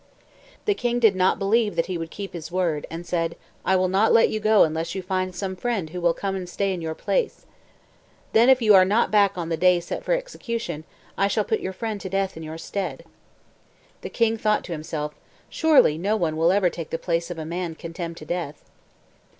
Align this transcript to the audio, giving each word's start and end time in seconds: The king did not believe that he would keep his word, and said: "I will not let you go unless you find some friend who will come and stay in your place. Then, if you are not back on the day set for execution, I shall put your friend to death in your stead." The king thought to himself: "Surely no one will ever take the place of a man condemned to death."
The 0.65 0.73
king 0.73 0.97
did 0.97 1.15
not 1.15 1.37
believe 1.37 1.75
that 1.75 1.85
he 1.85 1.95
would 1.95 2.09
keep 2.09 2.33
his 2.33 2.51
word, 2.51 2.87
and 2.89 3.05
said: 3.05 3.35
"I 3.63 3.75
will 3.75 3.87
not 3.87 4.11
let 4.11 4.29
you 4.29 4.39
go 4.39 4.63
unless 4.63 4.95
you 4.95 5.03
find 5.03 5.35
some 5.35 5.55
friend 5.55 5.91
who 5.91 6.01
will 6.01 6.15
come 6.15 6.35
and 6.35 6.49
stay 6.49 6.73
in 6.73 6.81
your 6.81 6.95
place. 6.95 7.45
Then, 8.33 8.49
if 8.49 8.63
you 8.63 8.73
are 8.73 8.83
not 8.83 9.11
back 9.11 9.37
on 9.37 9.49
the 9.49 9.57
day 9.57 9.79
set 9.79 10.03
for 10.03 10.13
execution, 10.13 10.85
I 11.19 11.27
shall 11.27 11.43
put 11.45 11.59
your 11.59 11.73
friend 11.73 12.01
to 12.01 12.09
death 12.09 12.35
in 12.35 12.41
your 12.41 12.57
stead." 12.57 13.05
The 14.01 14.09
king 14.09 14.37
thought 14.37 14.63
to 14.63 14.71
himself: 14.71 15.13
"Surely 15.51 15.99
no 15.99 16.15
one 16.15 16.35
will 16.35 16.51
ever 16.51 16.71
take 16.71 16.89
the 16.89 16.97
place 16.97 17.29
of 17.29 17.37
a 17.37 17.45
man 17.45 17.75
condemned 17.75 18.17
to 18.17 18.25
death." 18.25 18.71